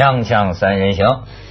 [0.00, 1.06] 锵锵三人行，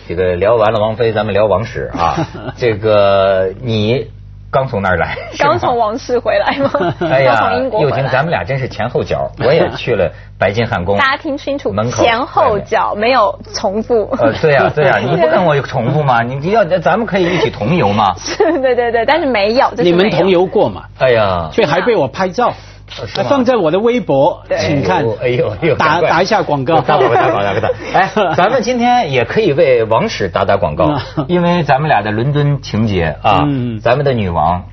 [0.07, 2.27] 这个聊完了王菲，咱们聊王室啊。
[2.57, 4.07] 这个你
[4.49, 5.15] 刚从那儿来？
[5.37, 6.95] 刚从王室回来吗？
[7.11, 10.97] 哎呀，从英国又听咱们俩真是前后脚，我也去了白金汉宫。
[10.97, 14.09] 大家听清楚，门口前后脚没有重复。
[14.17, 16.23] 呃，对呀对呀，你不跟我重复吗？
[16.23, 18.15] 你要咱们可以一起同游吗？
[18.17, 19.71] 是，对对对，但是没有。
[19.77, 20.85] 你们同游过嘛？
[20.97, 22.51] 哎呀，所以还被我拍照。
[22.89, 25.05] 还放在我的微博，请看。
[25.21, 27.69] 哎呦哎呦，打打一下广告，打广告，打广告，打广告。
[27.93, 33.43] 哎，咱们今天也可以为王室打打广告，因为咱们俩的伦敦情节啊，
[33.81, 34.65] 咱们的女王，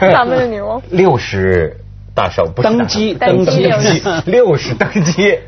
[0.00, 0.80] 咱们的女王。
[0.90, 1.76] 六十
[2.14, 3.66] 大寿，登基登基。
[4.26, 5.38] 六十登基，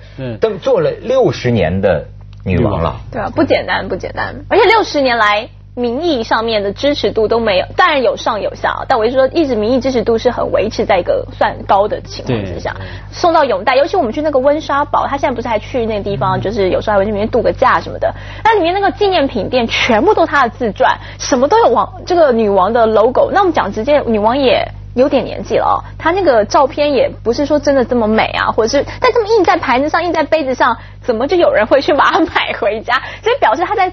[0.40, 2.06] 登做了六十年的
[2.44, 3.00] 女王了。
[3.12, 5.48] 对啊，不简单不简单，而且六十年来。
[5.74, 12.74] 民意上面的支持度都没有，当然有上有下，但我是说，一直民意支持度是很维持在一个算高的情况之下。
[13.12, 18.12] 送到永代，尤其我们去那个温莎堡，他现在不是还去那个地方，就是有时候还会去里面度个假什么的。
[18.44, 23.30] 那里面那个纪念品店全部都他的自传，什么都有王这个女王的 logo。
[23.32, 24.66] 那我们讲直接，女王也。
[24.94, 32.94] 有点年纪了哦，他那个照片也不是说真的这么美啊，或者是但这么印在盘子上、印在杯子上，怎么就有人会去把它买回家？
[33.22, 33.90] 所以表示他在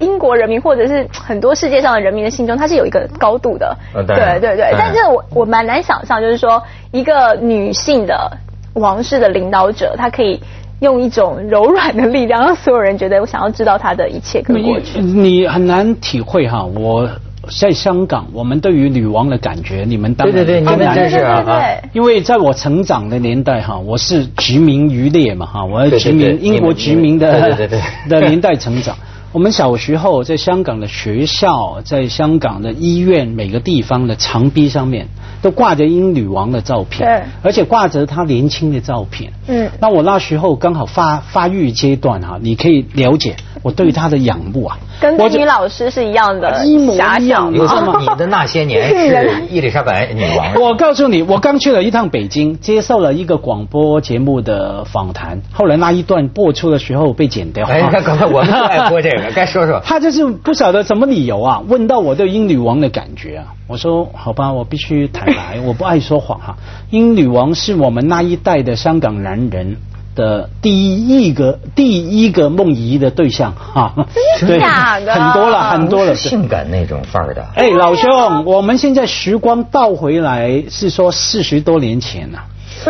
[0.00, 3.76] 英国人民或者是很多世界上的人民的心中，他是有一个高度的。
[3.94, 8.36] 对对对，但是我我蛮难想象，就是说一个女性的
[8.74, 10.42] 王室的领导者，她可以
[10.80, 14.98] 用一种柔软的力量，让所有人觉得我想要知道她的一切跟过去。
[14.98, 17.08] 你很难体会哈，我。
[17.50, 21.44] 在香港，我们对于女王的感觉，你们当然对对对，你们真是啊！
[21.92, 27.68] 因为在我成长的年代哈，我是殖民渔猎嘛哈，我是殖民英国殖民的
[28.08, 28.96] 的年代成长。
[29.32, 35.08] 我们小时候在香港的学校，在香港的医院，每个地方的墙壁上面
[35.40, 39.32] 都挂着英女王的照片，而且挂着她年轻的照片。
[39.46, 44.78] 嗯，那我那时候刚好发发育阶段哈，你可以了解我对他的仰慕啊。
[45.00, 47.52] 跟女老师是一样的，一模一样。
[47.52, 50.54] 有这么你的那些年是伊丽莎白女王。
[50.60, 57.66] 我告诉你，我刚去了一趟北京，接受了一个广播节目的访谈，后来那一段播出的时候被剪掉。
[57.66, 59.80] 哎，刚才我们爱播这个， 该说说。
[59.84, 66.56] 他就是不晓得什么理由啊，问到我对英女王的感觉啊，我说好吧，我必须坦白，我不爱说谎哈。
[66.90, 69.76] 英女王是我们那一代的香港男人。
[70.14, 73.94] 的第一个第一个梦遗的对象哈，
[74.38, 77.44] 真假的很多了很多了，性感那种范儿的。
[77.54, 82.38] 哎，老兄，我们现在时光倒回来，是说四十多年前呐，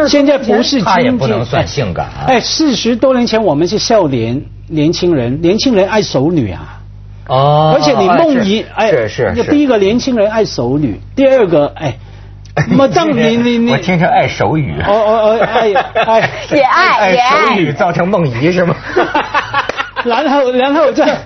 [0.08, 2.08] 现在不是他也不能算性感。
[2.26, 6.80] 哎，四十多年前我们是少年年轻人，年轻人爱熟女啊。
[7.28, 7.72] 哦。
[7.74, 9.44] 而且你梦遗哎，是是。
[9.50, 11.96] 第一个年轻人爱熟女，第二个哎。
[12.68, 14.74] 么这么你你你，我听成爱手语。
[14.82, 18.74] 哦哦哦，爱爱也爱也爱手语造成梦遗是吗？
[20.04, 21.18] 然后然后在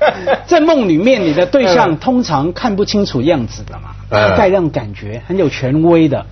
[0.47, 6.27] 在梦里面，你的对象通常看不清楚样子的嘛，大概那种感觉很有权威的。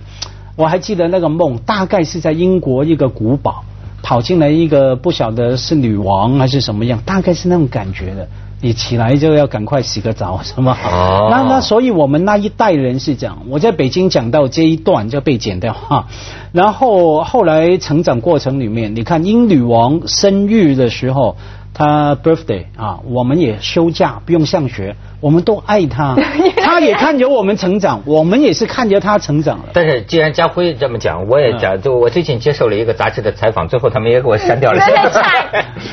[0.55, 3.65] 我还记得那个梦，大概是在英国一个古堡
[4.01, 8.27] 跑进来一个不晓得是女王还是什么样，大概是那种感觉的。
[8.61, 10.77] 你起来就要赶快洗个澡，是吗？
[10.85, 11.27] 哦。
[11.31, 13.39] 那那所以我们那一代人是这样。
[13.49, 16.07] 我在北京讲到这一段就被剪掉哈。
[16.51, 21.35] 然后后来成长过程里面，你看英女王生育的时候。
[21.77, 26.15] 他 birthday 啊，我们也休假，不用上学，我们都爱他，
[26.63, 29.65] 他也看着我们成长，我们也是看着他成长了。
[29.73, 34.81] 但是既然家辉这么讲，我也讲，就我最近接受了一个杂志的采访，最后他们也给我删掉了。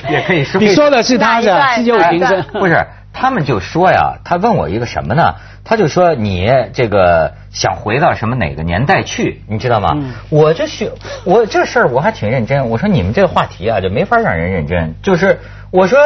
[0.09, 2.87] 也可以说，你说的是他的，是有平生，不是？
[3.13, 5.35] 他们就说呀，他问我一个什么呢？
[5.65, 9.91] 他就说你这个想回到什么哪个年代去，你知道吗？
[10.31, 10.93] 我这学
[11.25, 12.69] 我这事儿我还挺认真。
[12.69, 15.41] 我说你们这个话题啊，就没法让人认真，就是。
[15.71, 15.99] 我说，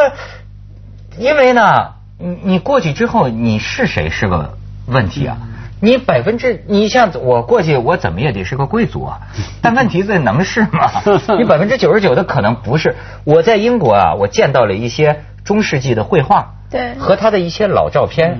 [1.19, 4.56] 因为呢，你你过去之后你是谁是个
[4.87, 5.39] 问题啊？
[5.80, 9.21] 你百分之你像我过去我怎么也得是个贵族啊？
[9.60, 10.89] 但问题这能是吗？
[11.36, 12.95] 你百分之九十九的可能不是。
[13.25, 18.39] 我在英国啊，我见到了一些中世纪的绘画，对，和他的一些老照片，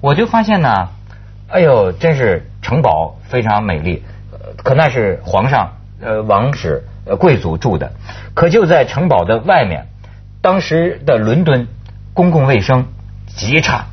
[0.00, 0.88] 我就发现呢，
[1.48, 4.02] 哎呦，真是城堡非常美丽，
[4.62, 7.92] 可那是皇上呃王室呃贵族住的，
[8.34, 9.86] 可就在城堡的外面。
[10.40, 11.68] 当时的伦敦
[12.14, 12.86] 公共卫生
[13.28, 13.86] 极差，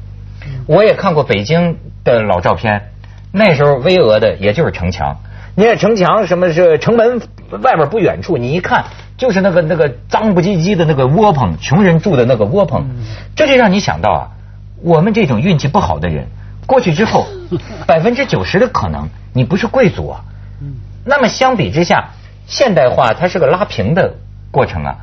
[0.66, 2.90] 我也看过北京的老照片，
[3.32, 5.18] 那时候巍峨的也就是城墙，
[5.56, 7.22] 你看城墙什么是城门
[7.62, 8.86] 外边不远处，你一看
[9.20, 12.86] 就是那个那个脏不唧唧的那个窝棚，穷人住的那个窝棚，
[13.36, 14.22] 这就让你想到啊，
[14.82, 16.28] 我们这种运气不好的人
[16.66, 17.28] 过去之后，
[17.86, 20.24] 百分之九十的可能你不是贵族啊，
[21.04, 22.12] 那么相比之下，
[22.48, 24.16] 现代化它是个拉平的
[24.52, 24.96] 过程啊。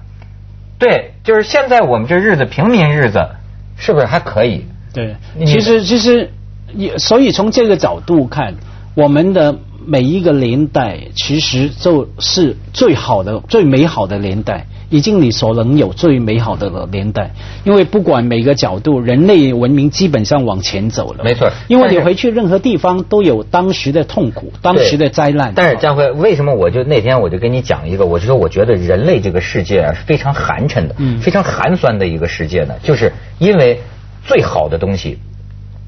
[0.78, 3.28] 对，就是现在我们这日子平民日子，
[3.76, 4.66] 是不是还可以？
[4.94, 6.32] 对，其实其实
[6.74, 8.54] 也，所以从这个角度看，
[8.94, 14.66] 我们的每一个年代其实就是最好的、最美好的年代。
[14.88, 17.32] 已经你所能有最美好的年代，
[17.64, 21.24] 因为不管每个角度，人类文明基本上往前走了。
[21.24, 25.52] 没错，因为你回去任何地方都有当时的痛苦，当时的灾难。
[25.56, 33.80] 但是江辉，为什么我就那天我就跟你讲一个，我就说我觉得人类这个世界啊是非常寒碜的，非常寒酸的一个世界呢，就是因为
[34.24, 35.18] 最好的东西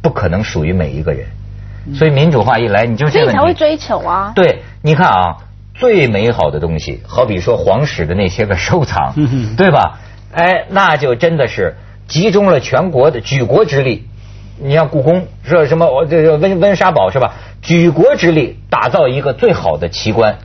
[0.02, 1.28] 不可能属于每一个人，
[1.94, 4.32] 所以民主化一来，你就所以才会追求啊。
[4.34, 5.36] 对，你看啊。
[5.80, 9.14] 最美好的东西，好比说皇室的那些个收藏，
[9.56, 10.00] 对吧？
[10.32, 11.76] 哎，那就真的是
[12.08, 14.08] 集中了全国的举国之力。
[14.60, 17.34] 你像故宫，说什么我这个温温莎堡是吧？
[17.62, 20.38] 举国之力打造一个最好的奇观，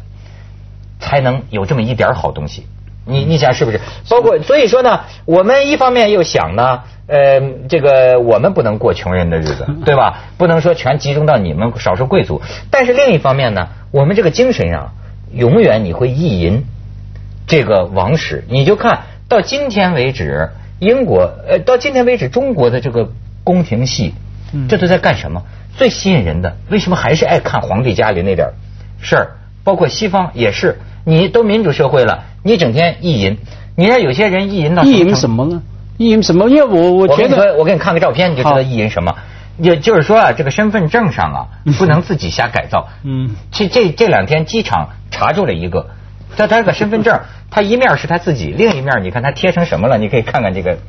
[0.99, 2.67] 才能有这么一点好东西。
[3.05, 3.79] 你你想是不是？
[4.09, 10.23] 包括所以说呢，我们一方面又想呢，呃，这个我们不能过穷人的日子，对吧？
[10.37, 12.41] 不能说全集中到你们少数贵族。
[12.69, 14.93] 但是另一方面呢，我们这个精神上。
[15.35, 16.63] 永远你会意淫
[17.47, 23.09] 这个王室，你就看到今天为止，英国呃，到今天为止，中国的这个
[23.43, 24.13] 宫廷戏，
[24.69, 25.41] 这都在干什么？
[25.75, 28.49] 最吸引人的，为什么还是爱看皇帝家里那点
[29.01, 29.31] 事儿？
[29.63, 33.37] 包括西方也是，你都民主社会了，你整天意淫，
[33.75, 35.61] 你看有些人意淫到意淫什么呢？
[35.97, 36.49] 意淫什么？
[36.49, 39.15] 因为我我觉得，我给你看个照片，你就知道意淫什么。
[39.59, 41.47] 也就是说啊，这个身份证上啊，
[41.77, 42.87] 不能自己瞎改造。
[43.03, 45.91] 嗯，这这这两天机场查住了一个，
[46.35, 47.19] 他他这个身份证，
[47.49, 49.97] 他一面是他自己，另一面你看他贴成什么了？
[49.97, 50.77] 你可以看看这个。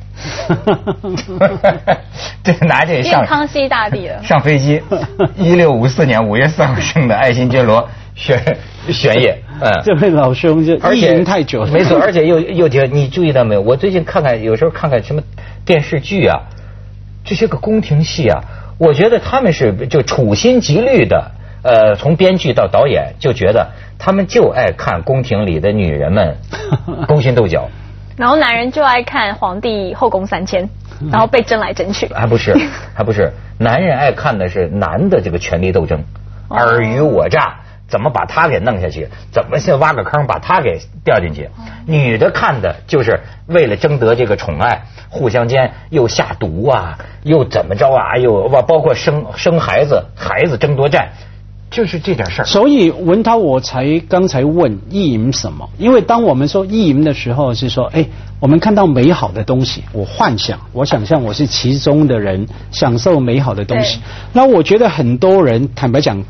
[2.43, 4.21] 这拿这上康熙大帝了。
[4.23, 4.81] 上飞机，
[5.37, 8.57] 一六五四年五月四号生的爱新觉罗玄
[8.89, 9.37] 玄烨。
[9.61, 11.71] 嗯，这位老兄就意淫太久了。
[11.71, 13.61] 没错，而且又又觉你注意到没有？
[13.61, 15.21] 我最近看看，有时候看看什么
[15.65, 16.41] 电视剧啊。
[17.27, 18.43] 这些个宫廷戏啊，
[18.77, 21.31] 我觉得他们是就处心积虑的，
[21.65, 26.37] 呃，从编剧到导演就觉得他们就爱看宫廷里的女人们
[27.09, 27.69] 勾心斗角，
[28.15, 30.69] 然后男人就爱看皇帝后宫三千，
[31.11, 32.07] 然后被争来争去。
[32.13, 32.55] 还不是，
[32.93, 36.03] 还不是， 男人爱看的是男的这个权力斗争，
[36.49, 37.61] 尔虞我诈。
[37.87, 39.07] 怎么把他给弄下去？
[39.31, 41.51] 怎么先挖个坑把他给掉进去？
[41.85, 48.17] 女的看的就是为了争得这个宠爱，互相间又下毒啊，又怎么着啊？
[48.17, 51.09] 又包括生生孩子，孩子争夺战，
[51.75, 52.45] 就是这点事儿。
[52.45, 55.69] 所以文涛，我才刚才问意淫什么？
[55.77, 58.07] 因为当我们说意淫的时候，是说，哎，
[58.39, 63.99] 我们看到美好的东西，我幻想，我想象我是其中的人，享受美好的东西。
[64.31, 66.23] 那我觉得很多人，坦白讲。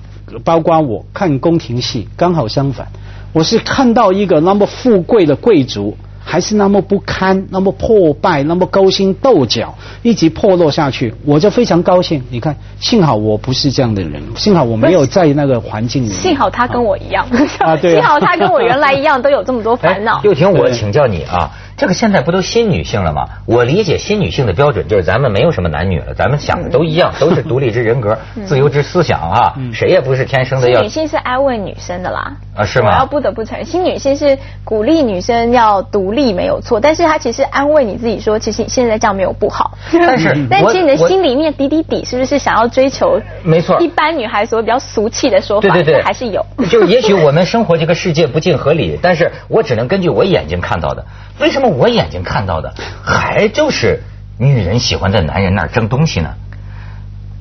[0.44, 2.88] 包括我看宫廷戏，刚好相反，
[3.32, 5.96] 我是看到一个那么富贵的贵族。
[6.28, 12.22] 还是那么不堪，那么破败，那么勾心斗角，一直破落下去，我就非常高兴。
[12.32, 16.10] 你看，幸好我不是这样的人，幸好我没有在那个环境里。
[16.10, 17.26] 幸好他跟我一样，
[17.60, 20.20] 啊，对，幸好他跟我原来一样，都有这么多烦恼。
[20.24, 23.28] 又听我请教你啊，这个现在不都新女性了吗？
[23.46, 28.18] 我理解新女性的标准就是咱们没有什么男女了，咱们想的都一样，都是独立之人格、
[28.48, 30.82] 自由之思想啊，谁也不是天生的要。
[30.82, 32.94] 女性是安慰女生的啦，啊，是吗？
[32.94, 36.16] 我要不得不承认，新女性是鼓励女生要独。
[36.16, 39.78] 立没有错，但是她其实安慰你自己说，其实你现在这样没有不好。
[39.92, 43.20] 但是，但其实你的心里面底底底是不是想要追求？
[43.44, 46.46] 没错，一般女孩所比较俗气的说法，对对对，还是有。
[46.70, 51.06] 就也许 我们生活这个世界不尽合理，但是我只能根据我眼睛看到的。
[51.42, 54.02] 为什么我眼睛看到的还就是
[54.38, 56.34] 女人喜欢在男人那儿争东西呢？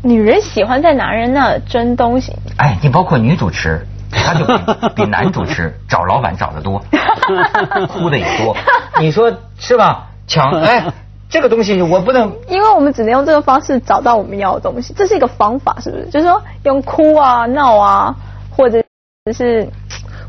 [0.03, 2.35] 女人喜欢在男人那儿争东西。
[2.59, 3.87] 哎，你包括女主持。
[4.17, 6.79] 她就比比男主持 找老板找的多，
[7.91, 8.57] 哭的也多。
[9.01, 10.07] 你说是吧？
[10.29, 10.85] 抢 哎，
[11.29, 16.07] 这个东西我不能，因为我们只能用这个方式找到我们要的东西，这是一个方法，是不是？
[16.11, 18.15] 就是说用哭啊、闹啊，
[18.57, 18.81] 或者
[19.33, 19.69] 是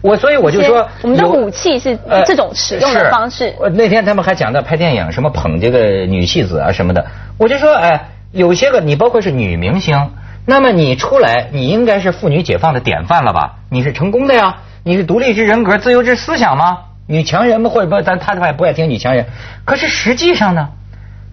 [0.05, 3.53] 我，所以我就说，我们的武器是这种使用的方式。
[3.74, 7.05] 那天他们还讲到拍电影，什么捧这个女戏子啊什么的，
[7.39, 10.12] 我就说，哎，有些个你包括是女明星。
[10.47, 13.55] 那么你出来，你应该是妇女解放的典范了吧？
[13.71, 16.77] 你是成功的呀，你是独立之人格、自由之思想吗？
[17.07, 17.71] 女强人嘛？
[17.71, 19.25] 或者不，咱他他也不爱听女强人。
[19.65, 20.69] 可是实际上呢，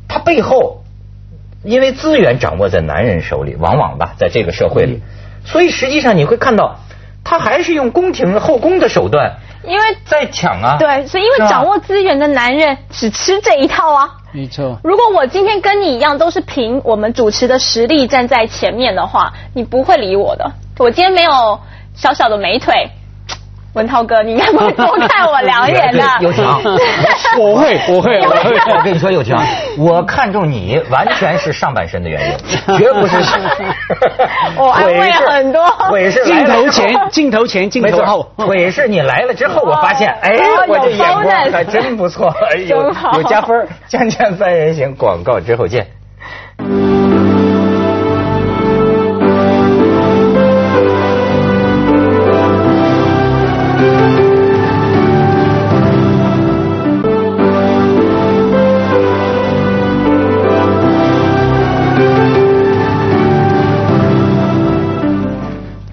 [0.08, 0.82] 他背后
[1.62, 5.02] 因为资源掌握在男人手里，往往吧，在这个社会里，
[5.44, 6.78] 所以实际上你会看到，
[7.32, 9.32] 他还是用宫廷后宫的手段，
[9.64, 10.76] 因为在抢啊。
[10.78, 14.10] 对，所以因为掌握资源的男人只吃这一套啊。
[14.32, 14.78] 没错。
[14.84, 20.52] 如果我今天跟你一样都是凭我们主持的实力站在前面的话，你不会理我的。
[20.78, 21.58] 我今天没有
[21.94, 22.90] 小小的美腿，
[23.74, 26.02] 文涛哥，你应该不会多看我两眼的。
[26.20, 26.44] 有情，
[27.40, 28.74] 我会，我会， 我会。
[28.74, 29.34] 我跟你说，有情，
[29.78, 32.36] 我看中你完全是上半身的原因，
[32.76, 33.16] 绝不是。
[34.56, 35.66] 我安慰很多。
[35.88, 38.30] 腿是镜头前，镜头前，镜头后。
[38.36, 40.36] 腿是你来了之后，我发现，哎，
[40.68, 42.34] 我这眼光还真不错，
[42.66, 43.66] 有有加分。
[43.88, 45.86] 将将三人行，广告之后见。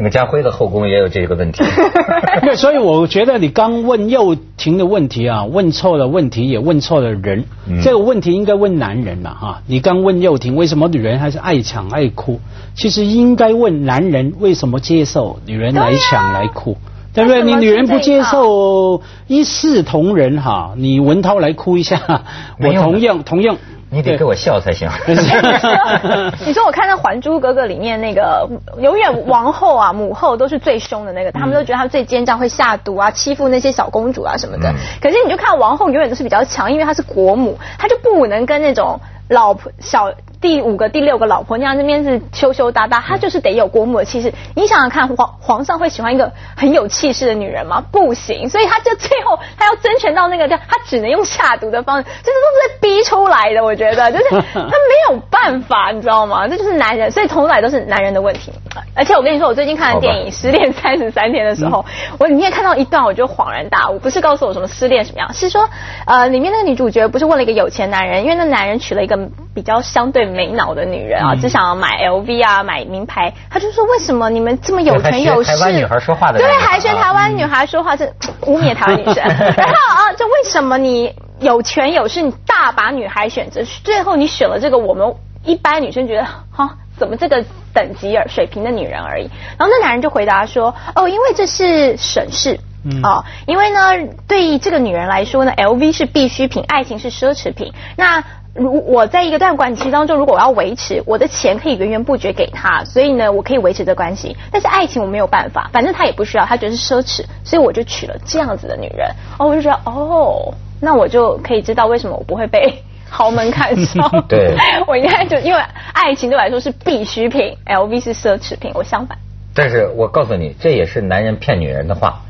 [0.10, 1.64] 家辉的后宫也有这个问题，
[2.42, 7.46] 对，所以我觉得你刚问幼婷的问题啊，问错了问题，也问错了人。
[7.84, 9.62] 这个问题应该问男人了哈。
[9.68, 12.40] 你刚问幼婷为什么女人还是爱抢爱哭，
[12.74, 16.78] 其实应该问男人为什么接受女人来抢来哭，
[17.14, 17.44] 对不对？
[17.44, 22.24] 你女人不接受一视同仁哈，你文涛来哭一下，
[22.60, 23.58] 我同样同样。
[23.92, 24.88] 你得给我笑才行。
[26.46, 28.48] 你说我看到《还珠格格》里面那个，
[28.80, 34.74] 永远王后啊、母后都是最凶的那个，他们都觉得她最奸诈，会下毒啊，欺负那些小公主啊什么的。
[35.02, 40.12] 可是你就看王后永远都是比较强，因为她是国母，她就不能跟那种老婆小。
[40.42, 44.34] 第五个、第六个老婆娘那边是羞羞答答，她就是得有国母的气势。
[44.56, 47.84] 你想想看，皇皇上会喜欢一个很有气势的女人吗？
[47.92, 53.62] 不行，所以他就最后他要争权到那个，他只能用下毒的方式，这都是在逼出来的。
[53.62, 53.79] 我觉得
[54.12, 56.48] 就是他没有办法，你知道吗？
[56.48, 58.52] 这就是男人，所以从来都是男人的问题。
[58.96, 61.84] 而且我跟你说，我最近看的电影《失恋三十三天》的时候，
[62.18, 64.00] 我里面看到一段，我就恍然大悟。
[64.00, 65.68] 不是告诉我什么失恋什么样，是说
[66.06, 69.18] 呃，里面那个女主角不是问了一个有钱男人，因为那男人娶了一个
[69.54, 70.30] 比较相对。
[70.30, 73.34] 没脑的女人啊，只想要买 LV 啊，买名牌。
[73.50, 78.06] 他就说：“为什么你们这么有权 有势？”台湾女孩说话的对，还学台湾女孩说话，这
[78.46, 79.16] 污蔑台湾女生。
[79.26, 87.44] 然后啊，就为什么你有权有势，你大把女孩选择，最后你选了这个我们一般女生觉得哈，怎么这个
[87.74, 89.30] 等级而水平的女人而已？
[89.58, 92.60] 然后那男人就回答说：“哦，因为这是省事。”
[93.04, 93.80] 哦，因为呢，
[94.26, 97.74] 对于这个女人来说呢，LV 是必需品，爱情是奢侈品。
[97.98, 104.38] 那如我在一个段关系当中，如果我要维持我的钱可以源源不绝给他，所以呢，我可以维持这关系。
[104.50, 109.12] 但是爱情我没有办法，反正他也不需要，他觉得是奢侈，所以我就娶了这样子的女人。
[109.38, 114.10] 哦，我就觉得哦，那我就可以知道为什么我不会被 豪门看上。
[114.28, 114.56] 对，
[114.88, 115.62] 我应该就因为
[115.94, 119.18] 爱情对我来说是必需品，LV 是奢侈品，我相反。
[119.54, 122.22] 但是我告诉你，这也是男人骗女人的话。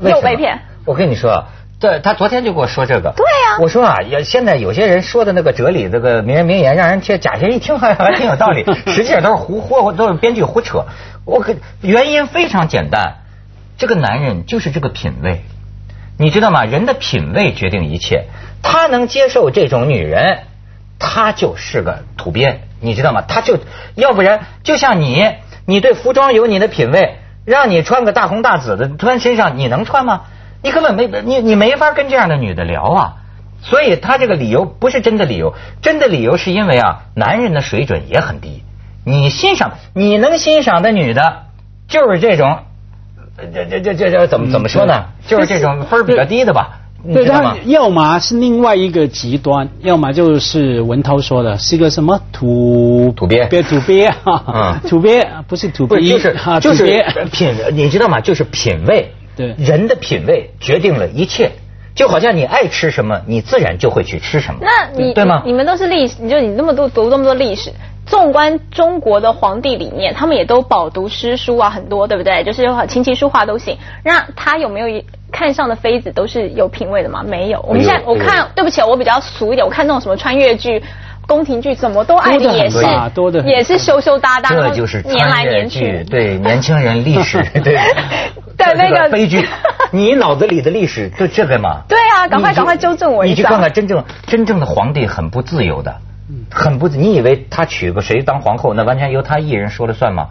[0.00, 0.58] 又被骗。
[0.84, 1.44] 我跟你说。
[1.78, 10.84] 对他昨天就跟我说这个，对呀，我说啊，也现在有些人说的那个哲理，这个名人名言，让人听假些人一听还还挺有道理，实际上都是胡胡都是编剧胡扯。
[11.24, 13.14] 我可原因非常简单，
[13.78, 15.42] 这个男人就是这个品味，
[16.22, 16.64] 你知道吗？
[16.64, 18.26] 人的品味决定一切，
[18.62, 20.44] 他能接受这种女人，
[21.00, 23.22] 他就是个土鳖，你知道吗？
[23.26, 23.58] 他就
[23.96, 25.28] 要不然就像你，
[25.66, 30.20] 你对服装有你的品味，让你穿个大红大紫的穿身上，你能穿吗？
[30.62, 33.14] 你根本没你你没法跟这样的女的聊啊，
[33.60, 38.62] 所以他这个理由不是真的理由，真的理由是因为啊，男人的水准也很低。
[39.04, 41.46] 你欣赏你能欣赏的女的，
[41.88, 42.60] 就是这种，
[43.52, 45.04] 这这这这这怎么怎么说呢？
[45.26, 46.78] 就是这种分比较低的吧？
[47.12, 56.84] 对，他要么是另外一个极端，要么就是文涛说的是一个什么土土鳖，别土鳖啊，土鳖不是土鳖，就是就是
[57.32, 58.20] 品，你知道吗？
[58.20, 59.12] 就是品味。
[59.34, 61.52] 对，人的品味决定了一切，
[61.94, 64.60] 就好像你爱吃什么，你自然就会去吃什么。
[64.60, 65.42] 那你对吗？
[65.44, 67.72] 你们都是历史，你就你那么多读那么多历史，
[68.06, 72.44] 纵观中国的皇帝里面，他们也都饱读诗书啊，很多对不对？
[72.44, 73.78] 就是琴棋书画都行。
[74.04, 77.22] 那他有没有看上的妃子都是有品位的吗？
[77.26, 77.64] 没有。
[77.66, 80.82] 我们现在我看，对不起，我比较俗一点，我看那种什么穿越剧。
[81.24, 87.78] 宫廷剧怎么都爱的也是多的也是羞羞答答，这就是年来年去，对年轻人历史 对
[88.56, 89.48] 对那个悲剧，
[89.92, 91.82] 你脑子里的历史就这个嘛？
[91.88, 93.30] 对啊，赶快赶快纠正我一下。
[93.30, 95.94] 你去看看真正真正的皇帝很不自由的，
[96.50, 100.28] 很不，你以为他娶个谁当皇后，那完全由他一人说了算吗？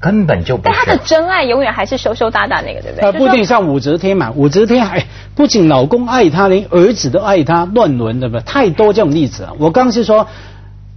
[0.00, 0.62] 根本就不。
[0.64, 3.02] 但他的真爱永远还是羞羞答答那个，对不对？
[3.02, 8.42] 他不一定像武则天嘛，武则天还不仅老公爱她，连儿子都爱她，乱伦对不对？
[8.44, 9.54] 太多这种例子了。
[9.58, 10.28] 我刚是说，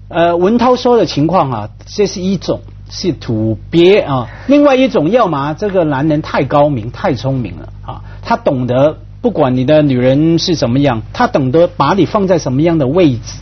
[0.08, 13.40] 呃，文涛说的情况啊，这是一种是土鳖啊，另外一种要么这个男人太高明、太聪明了啊，他懂得不管你的女人是怎么样，他懂得把你放在什么样的位置。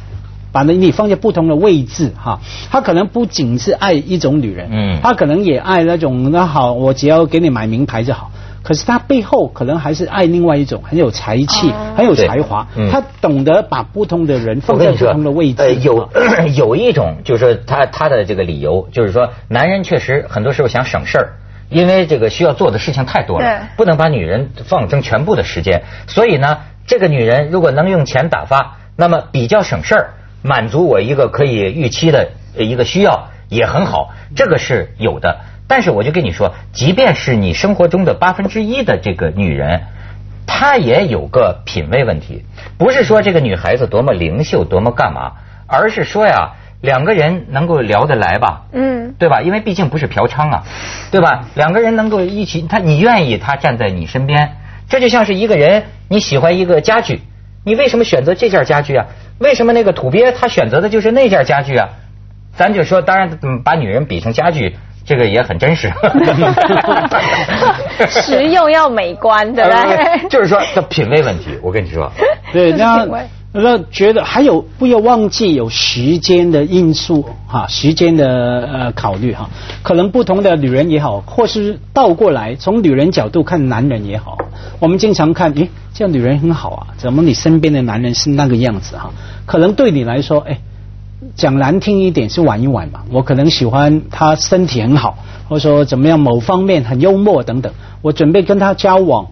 [0.52, 2.40] 把你放在不同的位置哈，
[2.72, 8.32] 他可能不仅是爱一种女人，嗯，他可能也爱那种那好，我只要给你买名牌就好。
[8.62, 12.68] 可是他背后可能还是爱另外一种，很有才气，很有才华。
[12.92, 15.62] 他懂得把不同的人放在不同的位置。
[15.64, 16.10] 呃，有
[16.56, 21.30] 有一种就是他他的这个理由，就是说男人确实很多时候想省事儿，
[21.70, 23.46] 因为这个需要做的事情太多了，
[23.78, 25.84] 不能把女人放成全部的时间。
[26.08, 30.10] 所以呢，这个女人如果能用钱打发，那么比较省事儿，
[30.42, 35.40] 满足我一个可以预期的一个需要也很好，这个是有的。
[35.68, 39.84] 但是我就跟你说，即便是你生活中的八分之一的这个女人，
[40.48, 42.44] 她也有个品味问题。
[42.78, 45.34] 不是说这个女孩子多么灵秀，多么干嘛，
[45.68, 48.64] 而是说呀，两个人能够聊得来吧？
[48.72, 49.42] 嗯，对吧？
[49.42, 50.64] 因为毕竟不是嫖娼啊，
[51.12, 51.46] 对吧？
[51.54, 54.54] 两个人能够一起，他你愿意他站在你身边，
[54.88, 57.20] 这就像是一个人你喜欢一个家具，
[57.64, 59.06] 你为什么选择这件家具啊？
[59.40, 61.90] 为什么那个土鳖他选择的就是那件家具啊？
[62.56, 64.76] 咱就说，当然把女人比成家具。
[65.06, 65.90] 这个也很真实，
[68.08, 70.20] 实用要美观，对不对？
[70.30, 72.12] 就是说，这品味问题，我跟你说，
[72.54, 73.08] 对，那
[73.52, 79.50] 那觉得还有不要忘记有时间的因素哈，时间的呃考虑哈，
[79.82, 84.38] 可能不同的女人也好，或是倒过来从女人角度看男人也好，
[84.80, 89.12] 我们经常看，诶，这样女人很好啊，怎么你身边的男人是那个样子哈？
[89.46, 90.60] 可能对你来说，哎。
[91.36, 95.18] 讲难听一点是玩一玩嘛，我可能喜欢他身体很好，
[95.50, 99.28] 或者说怎么样某方面很幽默等等，我准备跟他交往，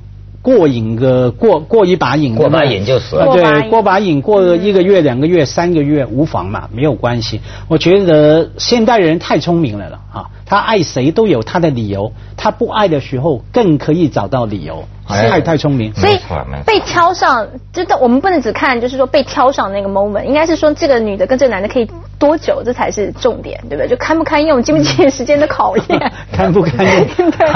[0.48, 7.42] 过瘾个过过一把瘾，过把瘾就死了，对，过把瘾过一个月两个月三个月无妨嘛，没有关系。
[7.68, 14.88] 我觉得现代人太聪明了了啊，他爱谁都有他的理由，他不爱的时候更可以找到理由。
[15.08, 16.20] 太太聪明，所以
[16.66, 23.88] 被挑上，真的我们不能只看，就是说被挑上那个 moment，应该是说这个女的跟这个男的可以多久，这才是重点，对不对？
[23.88, 27.48] 就堪不堪用，经不经得时间的考验， 堪不堪用， 对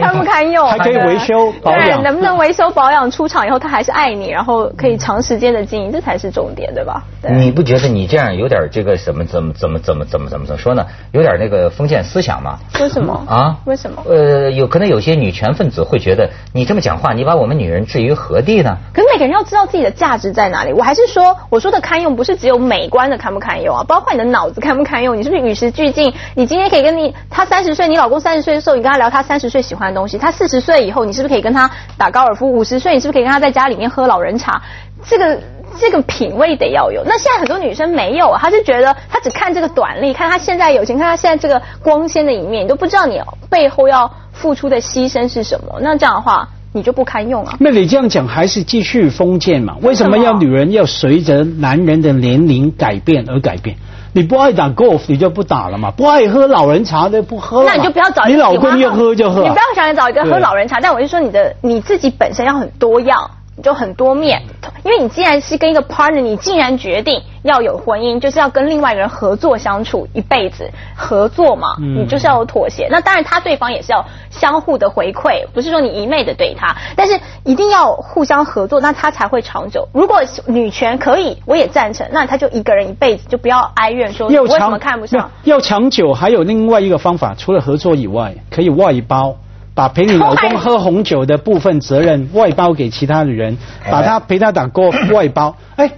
[0.00, 3.08] 堪不堪用，还可以维修保养，对能不能维修保养？
[3.08, 7.04] 出厂以后他还是爱你，然后可以长时间的经营，这才是重点，对吧？
[7.30, 10.84] 你不觉得你这样有点这个什么怎么怎么怎么怎么怎么怎么说呢？
[11.12, 12.58] 有点那个封建思想吗？
[12.80, 13.56] 为什么啊？
[13.64, 14.02] 为什么？
[14.08, 16.95] 呃，有可能有些女权分子会觉得你这么讲。
[16.96, 18.76] 话你把我们女人置于何地呢？
[18.92, 20.72] 可是每个人要知道自己的价值在哪里。
[20.72, 25.16] 我还是说，我说的堪用不是只有美观的堪不堪用啊，包括你的脑子堪不堪用。
[25.16, 26.12] 你是不是与时俱进？
[26.34, 30.18] 你今天可以跟你他三十岁，你老公三十岁的时候，你跟他聊他三十岁喜欢的东西。
[30.18, 32.50] 他四十岁以后，你是不是可以跟他打高尔夫？
[32.50, 34.62] 五十岁，你是不是可以跟他在家里面喝老人茶？
[35.04, 35.38] 这个
[35.78, 37.02] 这个品味得要有。
[37.04, 45.78] 那现在很多女生没有，她是觉得她只看这个短利，看她现在有钱，看她现在这个光鲜的一面，你都不知道你背后要付出的牺牲是什么。
[45.80, 46.48] 那这样的话。
[46.76, 47.56] 你就不堪用啊？
[47.58, 49.76] 那你这样讲还是继续封建嘛？
[49.80, 53.76] 为什么要女人要随着男人的年龄改变而改变？
[54.12, 55.90] 你不爱打 golf，你就不打了嘛？
[55.90, 57.70] 不爱喝老人茶的不喝了。
[57.70, 59.42] 那你就不要找你老公要喝就喝。
[59.42, 63.30] 你不要想找一个喝老人茶，但我就说你的你自己本身要很多样。
[63.62, 64.42] 就很多面，
[64.84, 72.88] 因为你既然是跟一个 partner，你竟然决定要有婚姻，就是要跟另外一个人合作相处一辈子，合作嘛，你就是要有妥协。
[72.90, 79.88] 那当然，他对方也是要相互的回馈，不是说你一昧的对他，但是一定要互相合作，那他才会长久。
[79.92, 85.30] 如果女权可以，我也赞成，那他就一个人一辈子，就不要哀怨说为什么看不上。
[85.44, 89.36] 要长久，还有另外一个方法，除了合作以外，可以外包。
[89.74, 93.58] 把陪你老公喝红酒的部分责任外包给其他的人，
[93.90, 95.54] 把他陪他打过外包。
[95.76, 95.90] 哎，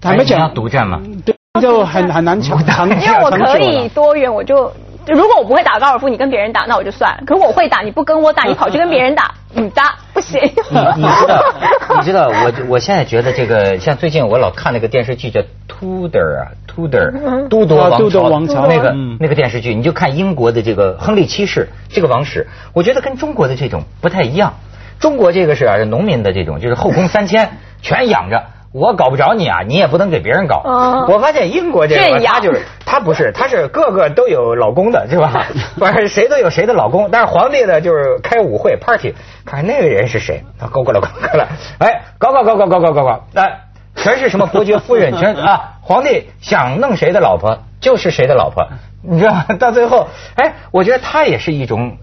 [0.00, 2.58] 坦白讲，独占嘛，对，就很很难抢。
[2.60, 4.72] 因为我可以多元，我就
[5.06, 7.22] 如果我不会打高尔夫，你跟别人打，那我就算。
[7.26, 10.40] 可我会打，你不跟我打，你跑去跟别人打， 你打不行。
[10.42, 11.44] 你知道，
[11.98, 15.40] 你知道，我我现在觉得这个，像最近我老看那个电视剧叫。
[15.80, 24.56] Tudor 啊，Tudor，都铎王朝那个那个电视剧，你就看英国的这个亨利七世这个王室，我觉得跟中国的这种不太一样。
[24.98, 30.62] 中国这个是啊，农民的这种，就是后宫三千全养着，我搞不着你啊，你也不能给别人搞。
[31.08, 35.46] 我发现英国这个他就是他不是，他是个个都有老公的，是吧？
[35.78, 43.60] 不是谁都有谁的老公，但是皇帝呢就是开舞会 party，看那个人是谁，他勾过来勾过来，哎，搞搞搞搞搞搞搞搞，哎。
[43.96, 45.74] 全是什么伯爵夫人，全啊！
[45.82, 48.68] 皇帝想弄谁的老婆就是谁的老婆，
[49.02, 49.44] 你知道吗？
[49.58, 51.98] 到最后，哎，我觉得他也是一种，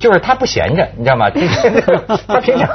[0.00, 1.30] 就是他不闲着，你知道吗？
[2.26, 2.68] 他平常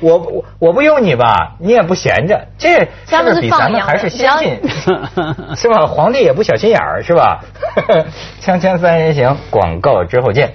[0.00, 2.86] 我我我不用你吧，你也不闲着，这
[3.34, 4.58] 是比咱们还是先进，
[5.56, 5.84] 是吧？
[5.86, 7.40] 皇帝也不小心眼儿，是吧？
[8.40, 10.52] 锵锵三人行，广告之后见。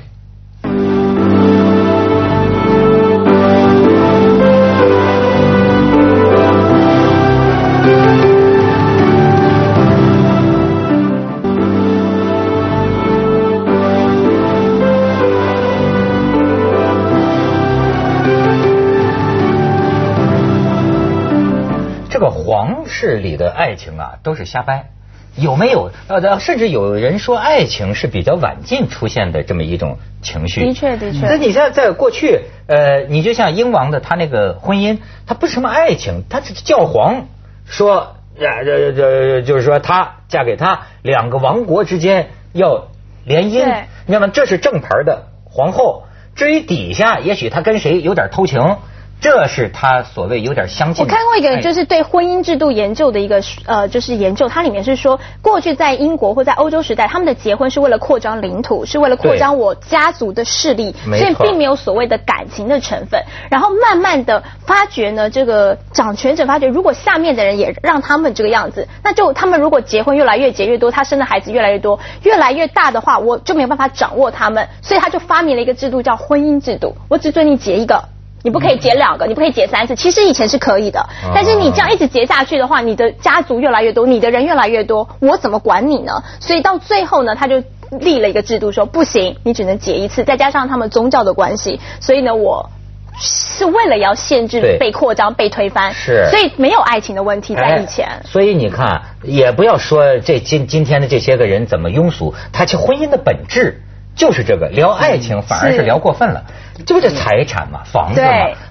[22.87, 24.89] 市里的爱情啊都是瞎掰。
[25.35, 30.61] 有没有呃，甚至有人说爱情是比较晚近出现的这么一种情绪。
[30.63, 31.25] 的确，的确。
[31.27, 37.25] 那你像在过去，呃，你就像英王的他那个婚姻，他不是什么爱情，他是教皇
[37.65, 42.89] 说，这这这就是说他嫁给他，两个王国之间要
[43.25, 46.03] 联姻，那么这是正牌的皇后。
[46.35, 48.77] 至于底下，也许他跟谁有点偷情。
[49.23, 51.01] 这是他所谓有点相近。
[51.01, 63.23] 我看过一个就是对婚姻制度研究的一个呃，就是研究，它里面是说，过去在英国或在欧洲时代，他们的结婚是为了扩张领土，是为了扩张我家族的势力，所以并没有所谓的感情的成分。
[63.49, 78.03] 然后慢慢的发觉呢，这个掌权者发觉，如果下面的人也让他们这个样子，那就他们如果结婚越来越结越多，他生的孩子越来越多，越来越大的话，我就没有办法掌握他们，所以他就发明了一个制度叫婚姻制度，我只准你结一个。
[78.43, 79.95] 你不可以结两个，你不可以结三次。
[79.95, 81.03] 其实以前是可以的，
[81.33, 86.21] 但是你这样一直结下去的话，你的家族越来越多，你的人越来越多，我怎么管你呢？
[86.41, 87.63] 所以到最后呢，他就
[88.01, 90.25] 立了一个制度，说不行，你只能结一次。
[90.25, 92.69] 再加上他们宗教的关系，所以呢，我
[93.17, 98.09] 是为了要限制被扩张、被推翻，是，所以没有爱情的问题在以前。
[98.25, 103.79] 所以你看，也不要说这今今天的这些个人怎么庸俗，他其婚姻的本质。
[104.15, 106.43] 就是这个聊爱情反而是聊过分了，
[106.85, 108.27] 这不就财产嘛，房子嘛，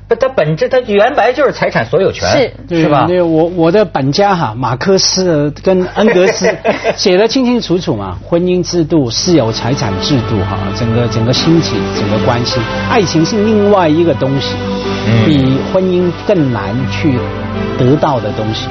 [0.08, 2.28] 不，它本质它原白就是财产所有权，
[2.68, 3.06] 是是吧？
[3.06, 6.52] 对，我我的本家哈，马克思跟恩格斯
[6.96, 12.60] 写的清清楚楚嘛，婚姻制度、私有财产制度哈，整个整个兴起，整个关系，
[12.90, 14.54] 爱情是另外一个东西，
[15.24, 17.18] 比婚姻更难去
[17.78, 18.66] 得到的东西。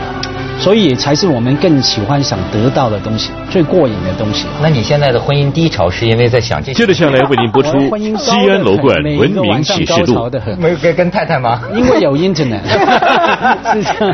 [0.62, 4.46] 所以才是我们更喜欢想得到的东西，最过瘾的东西。
[4.62, 6.72] 那你现在的婚姻低潮是因为在想这？
[6.72, 7.70] 接着下来为您播出
[8.18, 10.14] 《西安楼冠文明启示录》。
[10.58, 11.62] 没有跟跟太太吗？
[11.74, 12.62] 因为有 internet。
[13.74, 14.14] 是这样。